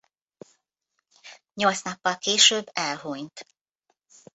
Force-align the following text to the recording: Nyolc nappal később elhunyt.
Nyolc 1.53 1.81
nappal 1.81 2.17
később 2.17 2.65
elhunyt. 2.73 3.45